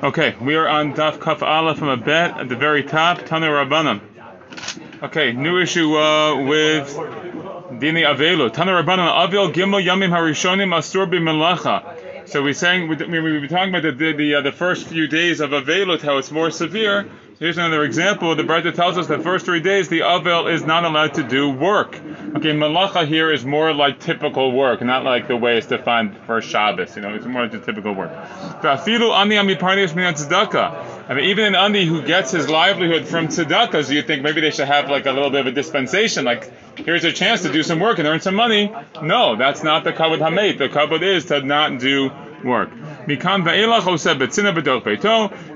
[0.00, 3.48] Okay, we are on Daf Kaf Aleph from a bet at the very top, Tanu
[3.48, 4.00] Rabbanim.
[5.02, 8.48] Okay, new issue uh, with Dini Avelu.
[8.48, 12.28] Tanu Rabbanim, Avil Gimel Yamim Harishonim Asur B'Melacha.
[12.28, 15.08] So we're saying, we, we, we talking about the, the, the, uh, the first few
[15.08, 17.10] days of Avelut, how it's more severe.
[17.38, 18.34] Here's another example.
[18.34, 21.48] The Braita tells us the first three days the Avel is not allowed to do
[21.48, 21.94] work.
[21.94, 26.42] Okay, Malacha here is more like typical work, not like the way it's defined for
[26.42, 26.96] Shabbos.
[26.96, 28.10] You know, it's more like the typical work.
[31.20, 34.90] Even an Andi who gets his livelihood from tzedakahs, you think maybe they should have
[34.90, 38.00] like a little bit of a dispensation, like here's a chance to do some work
[38.00, 38.72] and earn some money.
[39.00, 40.58] No, that's not the kavod hamet.
[40.58, 42.10] The kavod is to not do
[42.42, 42.70] work.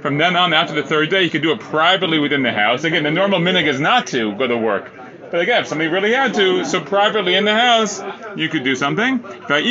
[0.01, 2.85] From then on, after the third day, he could do it privately within the house.
[2.85, 4.91] Again, the normal minhag is not to go to work.
[5.31, 8.03] But again, if somebody really had to, so privately in the house,
[8.37, 9.19] you could do something.
[9.23, 9.63] The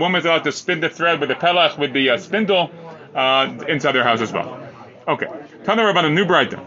[0.00, 2.70] woman is allowed to spin the thread with the pelach, with the uh, spindle,
[3.14, 4.58] uh, inside their house as well.
[5.06, 5.26] Okay.
[5.64, 6.60] Tana about a new brighter.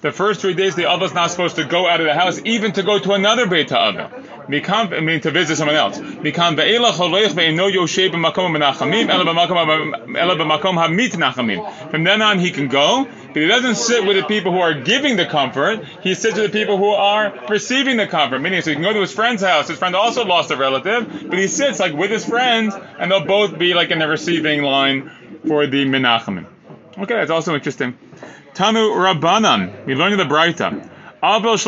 [0.00, 2.40] The first three days, the Avel is not supposed to go out of the house,
[2.44, 4.10] even to go to another Beit Avel.
[4.50, 5.98] I mean, to visit someone else.
[5.98, 6.22] From
[12.04, 15.16] then on, he can go, but he doesn't sit with the people who are giving
[15.16, 15.84] the comfort.
[16.02, 18.40] He sits with the people who are receiving the comfort.
[18.40, 19.68] Meaning, so he can go to his friend's house.
[19.68, 23.26] His friend also lost a relative, but he sits like with his friends, and they'll
[23.26, 25.10] both be like in the receiving line
[25.48, 26.46] for the Menachemim.
[26.98, 27.96] Okay, that's also interesting.
[28.54, 30.88] Tanu Rabbanan, we learned in the Braita.
[31.20, 31.66] This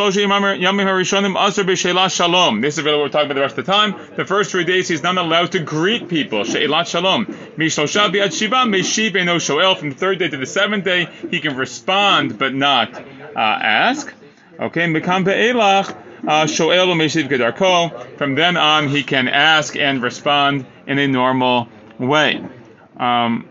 [2.78, 3.96] is what we're talking about the rest of the time.
[4.14, 6.44] The first three days he's not allowed to greet people.
[6.44, 7.26] She'ilat Shalom.
[7.26, 7.68] From the
[9.96, 13.02] third day to the seventh day, he can respond but not uh,
[13.36, 14.14] ask.
[14.60, 14.86] Okay,
[16.28, 16.46] uh,
[18.18, 22.42] From then on, he can ask and respond in a normal way.
[22.96, 23.48] Um,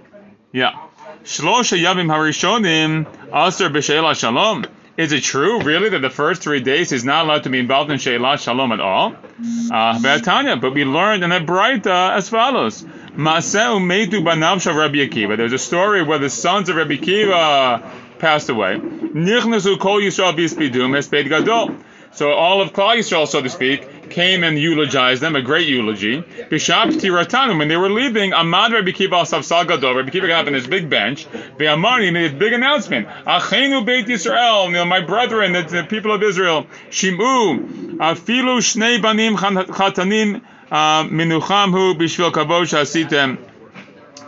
[0.52, 0.80] yeah.
[1.24, 4.66] Shlosha Yamim Harishonim Asur B'Sheila Shalom.
[4.98, 7.90] Is it true, really, that the first three days he's not allowed to be involved
[7.90, 9.16] in Sheila Shalom at all?
[9.72, 12.84] Uh, but we learned in a Braita as follows.
[12.84, 15.38] Maseu Meitu Banavsha Rabbi Akiva.
[15.38, 17.90] There's a story where the sons of Rabbi Akiva
[18.20, 18.76] passed away.
[18.76, 19.78] Nichnasu.
[22.12, 26.24] So all of Klal Yisrael, so to speak, came and eulogized them, a great eulogy.
[26.50, 30.42] Bishap Tiratanu, when they were leaving, Amad Rabbi Kiva al Safsal Gadol, Rabbi Kiva got
[30.42, 31.28] up on his big bench,
[31.58, 36.66] Ve'amari made his big announcement, Achenu Beit Yisrael, my brethren, the, the people of Israel,
[36.90, 40.42] Shimu, Afilu Shnei Banim Chatanim,
[40.72, 43.38] uh, Minucham Hu Bishvil Kavod Shasitem,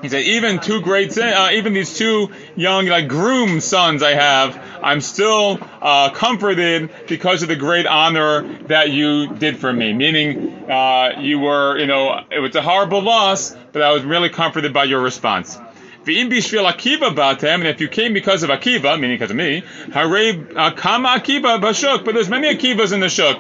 [0.01, 4.60] he said, even two great, uh, even these two young, like groom sons I have,
[4.81, 9.93] I'm still uh, comforted because of the great honor that you did for me.
[9.93, 14.29] Meaning, uh, you were, you know, it was a horrible loss, but I was really
[14.29, 15.59] comforted by your response.
[16.03, 22.15] And if you came because of Akiva, meaning because of me, uh, Akiva bashuk, but
[22.15, 23.39] there's many Akivas in the shuk.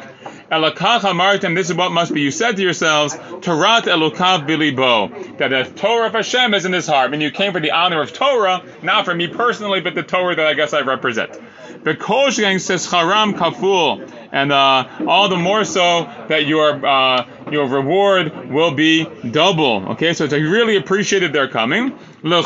[0.51, 2.19] Elokach Martin, this is what must be.
[2.19, 6.85] You said to yourselves, Torat Elokav Bilibo, that the Torah of Hashem is in his
[6.85, 7.09] heart.
[7.09, 10.35] Mean, you came for the honor of Torah, not for me personally, but the Torah
[10.35, 11.39] that I guess I represent.
[11.85, 17.67] The Koshgang says Haram Kaful, and uh, all the more so that your uh, your
[17.67, 19.91] reward will be double.
[19.91, 21.97] Okay, so I really appreciated their coming.
[22.23, 22.45] This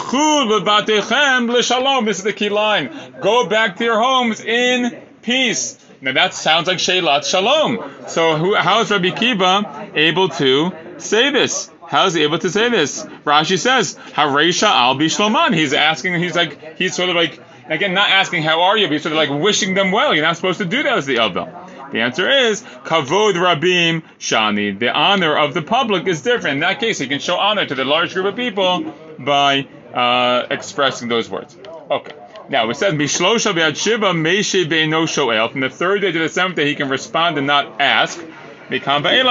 [2.18, 3.14] is the key line.
[3.20, 5.85] Go back to your homes in peace.
[6.02, 8.08] Now that sounds like Sheilat Shalom.
[8.08, 11.72] So who, how is Rabbi Kiva able to say this?
[11.88, 13.04] How is he able to say this?
[13.26, 15.54] Rashi says, Haresha al bishloman.
[15.54, 18.94] He's asking, he's like, he's sort of like, again, not asking how are you, but
[18.94, 20.14] he's sort of like wishing them well.
[20.14, 21.92] You're not supposed to do that as the Avel.
[21.92, 24.78] The answer is kavod rabim shani.
[24.78, 26.56] The honor of the public is different.
[26.56, 30.48] In that case, he can show honor to the large group of people by uh,
[30.50, 31.56] expressing those words.
[31.90, 32.16] Okay.
[32.48, 35.52] Now it says Mishlosha Shiva Meishe Be'eno Shoel.
[35.52, 38.20] From the third day to the seventh day, he can respond and not ask.
[38.68, 39.28] From then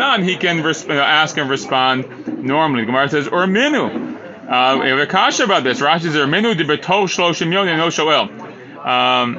[0.00, 2.84] on, he can res- uh, ask and respond normally.
[2.84, 4.16] Gemara says, or minu.
[4.48, 5.80] Uh, we have a kasha about this.
[5.80, 8.28] Rashi says, or minu de beto shloshim yon no shoel.
[8.84, 9.36] Um,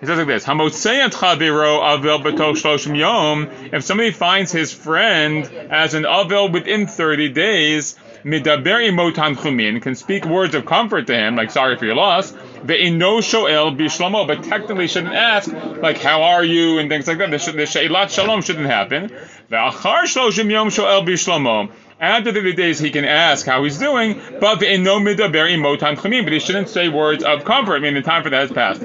[0.00, 3.50] it says like this: Hamotzeyat chaviro avel beto shloshim yom.
[3.72, 7.96] If somebody finds his friend as an avel within thirty days,
[8.26, 12.32] midaber motan chumin can speak words of comfort to him, like sorry for your loss.
[12.32, 17.30] Ve'ino shoel bishlomo, but technically shouldn't ask like how are you and things like that.
[17.30, 19.10] The, sheilat shalom shouldn't happen.
[19.50, 21.70] Ve'achar shloshim yom shoel bishlomo.
[21.98, 26.24] After the days, he can ask how he's doing, but in no midaber motan chumin,
[26.24, 27.76] but he shouldn't say words of comfort.
[27.76, 28.82] I mean, the time for that has passed.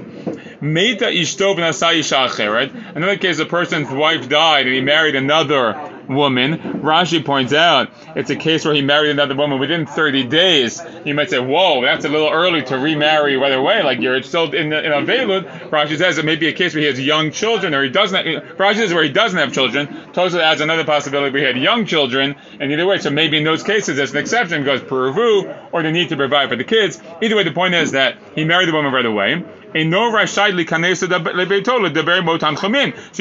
[0.62, 6.81] Meta ishto v'nasai Another case, a person's wife died and he married another woman.
[6.81, 10.81] Rashi points out it's a case where he married another woman within 30 days.
[11.06, 13.83] You might say, whoa, that's a little early to remarry right away.
[13.83, 15.69] Like you're still in, in avelut.
[15.69, 18.25] Rashi says it may be a case where he has young children or he doesn't.
[18.25, 19.88] Have, Rashi says where he doesn't have children.
[20.13, 22.36] Tosa adds another possibility where he had young children.
[22.59, 25.92] And either way, so maybe in those cases there's an exception because peruvu or the
[25.92, 27.01] need to provide for the kids.
[27.21, 29.44] Either way, the point is that he married the woman right away.
[29.74, 29.80] So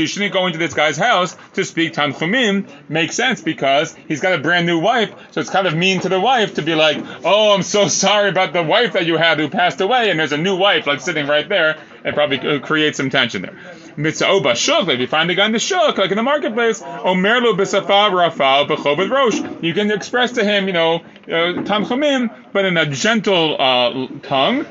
[0.02, 2.69] you shouldn't go into this guy's house to speak tanchumim.
[2.88, 6.08] Makes sense because he's got a brand new wife, so it's kind of mean to
[6.08, 9.38] the wife to be like, "Oh, I'm so sorry about the wife that you had
[9.38, 11.76] who passed away," and there's a new wife like sitting right there.
[12.05, 13.56] It probably creates some tension there.
[13.97, 17.41] Mitzvah shuk, if you find the guy in the shuk, like in the marketplace, omer
[17.41, 19.41] omerlu b'safa rafal b'choved rosh.
[19.62, 24.67] You can express to him, you know, uh, tanchumim, but in a gentle uh, tongue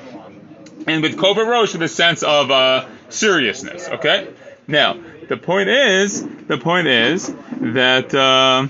[0.87, 3.87] and with Kova Rosh with a sense of uh, seriousness.
[3.87, 4.27] Okay.
[4.67, 4.97] Now
[5.27, 8.67] the point is, the point is that uh,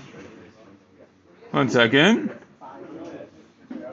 [1.52, 2.32] one second.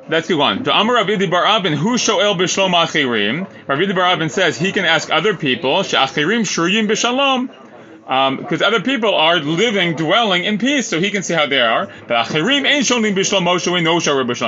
[0.08, 0.62] Let's go on.
[0.62, 3.40] To Amar Rav Idi Bar Abin, who shoel b'shalom achirim?
[3.66, 7.50] Rav Idi Bar Abin says he can ask other people, she'achirim shuriyim b'shalom
[8.06, 11.60] because um, other people are living, dwelling in peace, so he can see how they
[11.60, 11.90] are.
[12.06, 12.28] But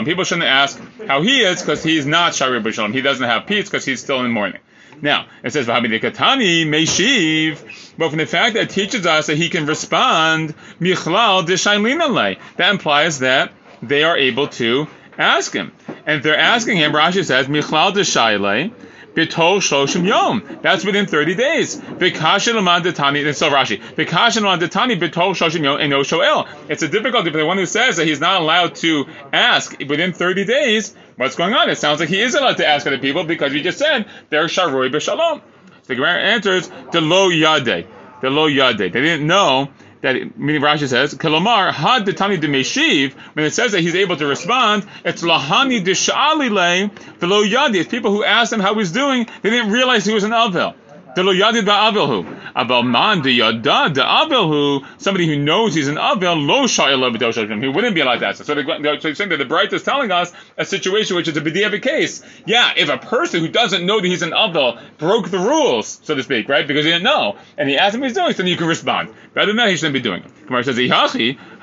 [0.05, 2.94] People shouldn't ask how he is because he's not Shari B'Shalom.
[2.94, 4.60] He doesn't have peace because he's still in mourning.
[5.02, 9.49] Now, it says, Katani Meshiv, but from the fact that it teaches us that he
[9.49, 13.52] can respond, Michlal That implies that
[13.82, 15.72] they are able to ask him.
[16.06, 18.72] And if they're asking him, Rashi says, Michlal Deshaile,
[19.19, 20.59] Bitol Shloshim Yom.
[20.62, 21.76] That's within 30 days.
[21.76, 23.82] Vikashin Laman Detani, and Rashi.
[23.97, 26.49] Vikashin Laman Detani Bitol Shloshim Yom and no Shoel.
[26.69, 30.12] It's a difficulty for the one who says that he's not allowed to ask within
[30.12, 31.69] 30 days what's going on.
[31.69, 34.44] It sounds like he is allowed to ask other people because we just said they're
[34.44, 35.43] Sharoi B'Shalom.
[35.87, 37.88] The Gemara answers, the lo yade.
[38.20, 38.79] The lo yade.
[38.79, 39.69] They didn't know
[40.00, 43.94] that meaning Rashi says, Kalomar had the tani de meshiv, when it says that he's
[43.94, 47.76] able to respond, it's lahani de sha'alile, velo yadi.
[47.76, 50.74] It's people who asked him how he's doing, they didn't realize he was an Avel.
[51.14, 52.38] Delo yadid ba'avilhu.
[52.58, 54.84] Abel man de yada de avilhu.
[54.99, 57.62] Somebody who knows he's an avel lo b'doshashim.
[57.62, 58.44] He wouldn't be allowed to ask.
[58.44, 61.40] So they're, so saying that the bright is telling us a situation which is a
[61.40, 62.22] b'diavad case.
[62.46, 66.14] Yeah, if a person who doesn't know that he's an avel broke the rules, so
[66.14, 66.66] to speak, right?
[66.66, 68.66] Because he didn't know, and he asked him what he's doing, so then you can
[68.66, 69.10] respond.
[69.34, 70.25] Rather than that, he shouldn't be doing.
[70.46, 70.76] Gemara says,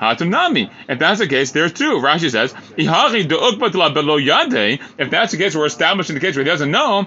[0.00, 1.98] If that's the case, there's two.
[1.98, 2.54] Rashi says.
[2.76, 2.86] If
[5.10, 7.06] that's the case, we're establishing the case where he doesn't know.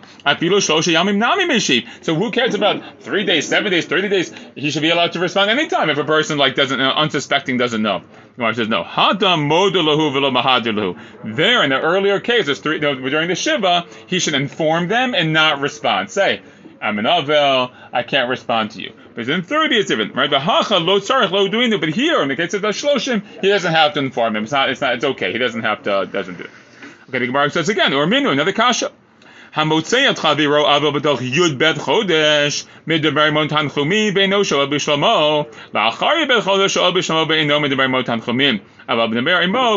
[2.01, 4.33] So who cares about three days, seven days, thirty days?
[4.55, 7.81] He should be allowed to respond anytime if a person like doesn't, uh, unsuspecting doesn't
[7.81, 8.01] know.
[8.35, 8.83] Gemara says, no.
[11.23, 15.59] There, in the earlier cases, three, during the Shiva, he should inform them and not
[15.59, 16.09] respond.
[16.09, 16.41] Say,
[16.81, 18.93] I'm an Avel, I can't respond to you.
[19.19, 20.29] But in 30, it's different, right?
[20.29, 23.21] The Hacha lo tzarich lo doing it, but here, in the case of the Shloshim,
[23.41, 24.43] he doesn't have to inform him.
[24.43, 25.33] It's not, it's not, it's okay.
[25.33, 26.49] He doesn't have to, doesn't do it.
[27.09, 28.93] Okay, the Gemara says again, or minu, another kasha.
[29.55, 33.09] Hamotzei atchaviro avo b'toch yud bet chodesh beino
[35.73, 36.77] la'achari bet chodesh
[37.27, 37.59] beino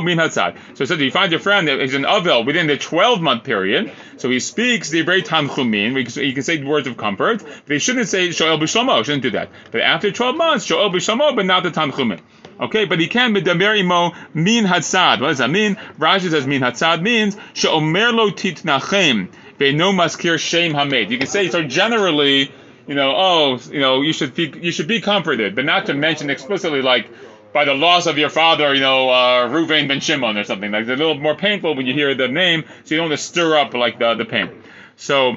[0.04, 0.56] min hatzad.
[0.74, 3.44] So it says you find your friend that is an avil within the twelve month
[3.44, 3.90] period.
[4.18, 5.96] So he speaks the very tanchumin.
[6.16, 7.42] He can say words of comfort.
[7.66, 9.02] They shouldn't say shel b'shlomo.
[9.04, 9.48] Shouldn't do that.
[9.70, 12.20] But after twelve months, shel b'shlomo, but not the tanchumin.
[12.60, 15.20] Okay, but he can midavar imo min hatzad.
[15.22, 15.76] What does that mean?
[15.98, 19.28] Rashi says min hatzad means she'omer lo titnachem
[19.70, 21.10] no maskir shame hamed.
[21.10, 22.50] You can say so generally,
[22.88, 25.94] you know, oh, you know, you should be you should be comforted, but not to
[25.94, 27.08] mention explicitly like
[27.52, 30.72] by the loss of your father, you know, uh, Ruvain ben Shimon or something.
[30.72, 33.20] Like it's a little more painful when you hear the name, so you don't want
[33.20, 34.50] to stir up like the the pain.
[34.96, 35.36] So.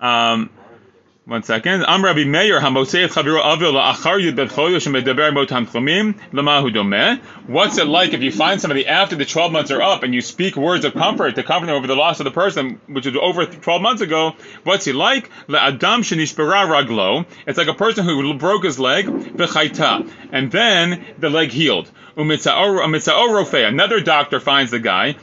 [0.00, 0.50] Um,
[1.30, 1.84] one second.
[1.86, 7.20] Am Rabbi Meir Avil Yud Bet Chodesh Medaber Mo Tanchumim Lamahu Domeh.
[7.46, 10.22] What's it like if you find somebody after the 12 months are up and you
[10.22, 13.14] speak words of comfort to comfort them over the loss of the person, which was
[13.14, 14.34] over 12 months ago?
[14.64, 15.30] What's he like?
[15.48, 17.24] Adam Shenishpera Raglo.
[17.46, 21.88] It's like a person who broke his leg, and then the leg healed.
[22.16, 25.16] Another doctor finds the guy.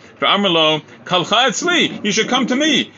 [2.04, 2.92] You should come to me.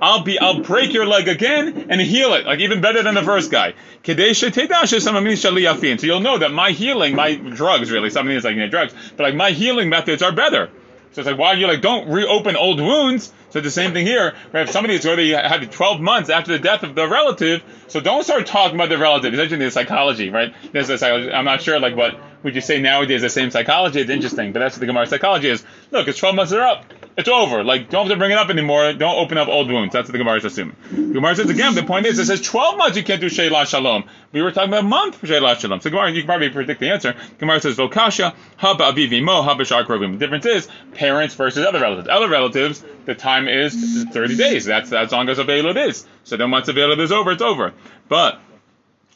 [0.00, 0.38] I'll be.
[0.38, 3.74] I'll break your leg again and heal it, like even better than the first guy.
[4.04, 8.94] So you'll know that my healing, my drugs, really, something is like you know, drugs,
[9.16, 10.70] but like my healing methods are better.
[11.12, 13.32] So it's like, why are you like, don't reopen old wounds.
[13.50, 14.34] So the same thing here.
[14.50, 18.00] Where if somebody is already had 12 months after the death of the relative, so
[18.00, 19.32] don't start talking about the relative.
[19.32, 20.52] It's actually the psychology, right?
[20.74, 21.32] A psychology.
[21.32, 24.00] I'm not sure like what would you say nowadays the same psychology.
[24.00, 25.64] It's interesting, but that's what the Gemara psychology is.
[25.90, 26.84] Look, it's 12 months are up.
[27.18, 27.64] It's over.
[27.64, 28.92] Like, don't have to bring it up anymore.
[28.92, 29.92] Don't open up old wounds.
[29.92, 30.76] That's what the Gemara is assuming.
[30.88, 33.66] The Gemara says again, the point is, it says 12 months you can't do Sheila
[33.66, 34.04] Shalom.
[34.30, 35.80] We were talking about a month for Sheila Shalom.
[35.80, 37.16] So Gemara, you can probably predict the answer.
[37.38, 42.06] Gemara says, Vokasha, Haba Avivimo, Haba Shar The difference is parents versus other relatives.
[42.08, 44.64] Other relatives, the time is 30 days.
[44.64, 46.06] That's as long as available is.
[46.22, 47.74] So then once available is over, it's over.
[48.08, 48.40] But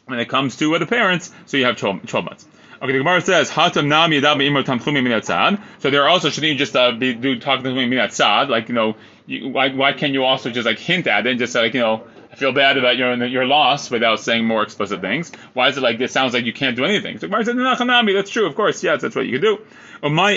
[0.07, 2.47] when it comes to the parents, so you have 12, 12 months.
[2.83, 5.63] Okay, the Gemara says hatam nam yadav imot tamchumi minatzad.
[5.79, 8.49] So there also shouldn't you just uh, be do talking to minatzad?
[8.49, 11.39] Like you know, you, why why can you also just like hint at it and
[11.39, 14.65] just say like you know I feel bad about your your loss without saying more
[14.65, 15.31] explicit things.
[15.53, 17.21] Why is it like it sounds like you can't do anything?
[17.21, 18.15] So Gemara says nachanami.
[18.15, 18.83] That's true, of course.
[18.83, 19.59] Yes, that's what you can do.
[20.01, 20.37] What does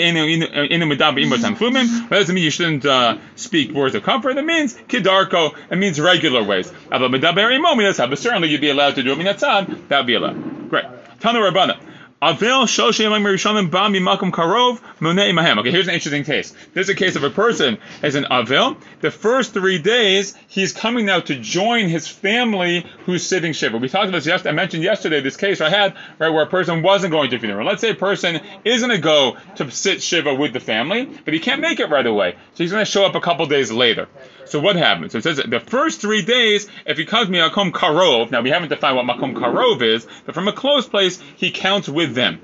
[2.30, 4.36] it mean you shouldn't uh, speak words of comfort?
[4.36, 5.56] It means kidarko.
[5.68, 6.72] It means regular ways.
[6.90, 9.38] But certainly you'd be allowed to do it.
[9.38, 10.70] That would be allowed.
[10.70, 10.84] Great.
[11.18, 11.80] Tanu Rabbana.
[12.22, 15.58] Avil Rishonim Bami Makom Karov Imaham.
[15.58, 16.54] Okay, here's an interesting case.
[16.72, 18.78] There's a case of a person as an Avil.
[19.02, 23.76] The first three days, he's coming now to join his family who's sitting Shiva.
[23.76, 24.48] We talked about this yesterday.
[24.48, 27.66] I mentioned yesterday this case I had, right, where a person wasn't going to funeral.
[27.66, 31.34] Let's say a person is going to go to sit Shiva with the family, but
[31.34, 32.36] he can't make it right away.
[32.54, 34.08] So he's going to show up a couple days later.
[34.46, 35.12] So what happens?
[35.12, 38.68] So it says the first three days, if he comes Makom Karov, now we haven't
[38.68, 42.40] defined what Makom Karov is, but from a close place, he counts with them.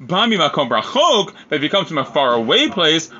[0.00, 3.10] Makom Brachok, but if he comes from a far away place.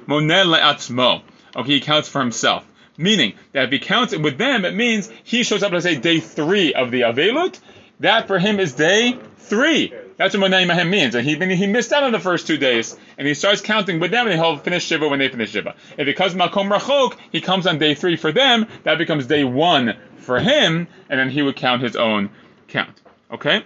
[1.55, 2.67] Okay, he counts for himself.
[2.97, 6.21] Meaning that if he counts with them, it means he shows up, let's say, day
[6.21, 7.59] three of the Avelut.
[8.01, 9.93] That for him is day three.
[10.17, 11.15] That's what Monei Mahem means.
[11.15, 14.11] And he, he missed out on the first two days, and he starts counting with
[14.11, 15.75] them, and he'll finish Shiva when they finish Shiva.
[15.97, 19.45] If it comes Makom Rachok, he comes on day three for them, that becomes day
[19.45, 22.31] one for him, and then he would count his own
[22.69, 23.01] count.
[23.33, 23.65] Okay?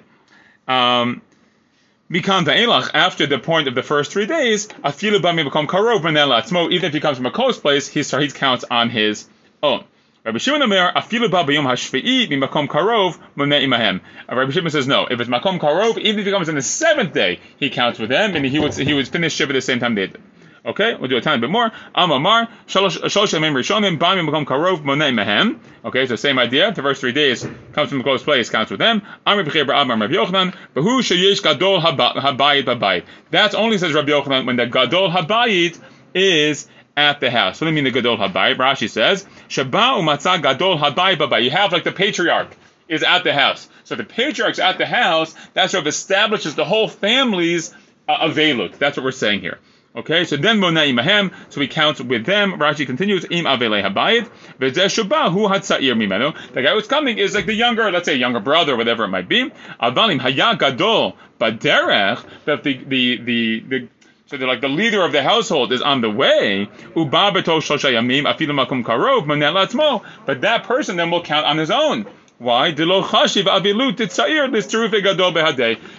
[0.69, 1.23] Um,
[2.09, 7.01] after the point of the first three days, afilu bami become karov even if he
[7.01, 9.29] comes from a close place, he, he counts on his
[9.61, 9.83] own.
[10.25, 14.01] Rabbi Shimon Omer, afilu ba b'yom hashvi'i makom karov monei imahem.
[14.29, 15.07] Rabbi Shimon says no.
[15.07, 18.11] If it's makom karov, even if he comes on the seventh day, he counts with
[18.11, 20.21] them, and he would he would finish Shiva at the same time they did.
[20.67, 21.71] Okay, we'll do a tiny bit more.
[21.95, 25.61] Amamar, shalosh yamim rishonim, ba'mim makom karov monei mehem.
[25.85, 26.73] Okay, so same idea.
[26.73, 29.03] The first three days comes from a close place, counts with them.
[29.25, 33.05] Amr b'chir ba'amar Rabbi Yochanan, b'hu sheyesh gadol habayit babayit.
[33.31, 35.81] That's only says Rabbi Yochanan when the gadol habayit
[36.15, 37.61] is at the house.
[37.61, 38.57] What do you mean the Gadol Habai?
[38.57, 41.45] Rashi says, Shaba umatzah Gadol Habai Babai.
[41.45, 42.57] You have like the patriarch
[42.89, 43.69] is at the house.
[43.85, 47.75] So the patriarch's at the house, that sort of establishes the whole family's
[48.09, 48.79] uh, avelut.
[48.79, 49.59] That's what we're saying here.
[49.97, 52.59] Okay, so then Monai Mahem, so we count with them.
[52.59, 54.27] Rashi continues, Im Avele Habayit,
[55.33, 56.37] Hu Hatzair Mimenu.
[56.53, 59.27] The guy who's coming is like the younger, let's say younger brother, whatever it might
[59.27, 59.51] be.
[59.81, 63.89] Avalim Haya Gadol Baderech, but the, the, the, the
[64.27, 66.69] so they're like the leader of the household is on the way.
[66.95, 67.11] But
[70.41, 72.07] that person then will count on his own.
[72.39, 72.71] Why?
[72.71, 72.85] The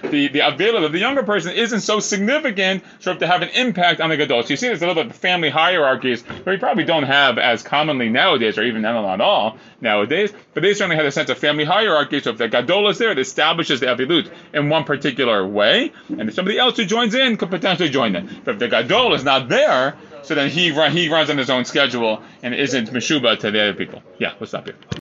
[0.03, 4.09] the avilut of the younger person isn't so significant of to have an impact on
[4.11, 4.43] the gadol.
[4.43, 7.63] So you see, there's a little bit family hierarchies where we probably don't have as
[7.63, 10.31] commonly nowadays, or even not at all nowadays.
[10.53, 12.19] But they certainly had a sense of family hierarchy.
[12.19, 16.29] So if the gadol is there, it establishes the avilut in one particular way, and
[16.29, 18.41] if somebody else who joins in could potentially join in.
[18.43, 21.65] But if the gadol is not there, so then he he runs on his own
[21.65, 24.03] schedule and isn't meshuba to the other people.
[24.19, 24.75] Yeah, let's stop here.